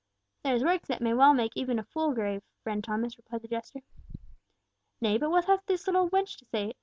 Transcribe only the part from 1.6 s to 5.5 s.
a fool grave, friend Thomas," replied the jester. "Nay, but what